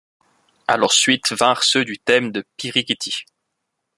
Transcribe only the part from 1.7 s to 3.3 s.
du thème de Pirikiti.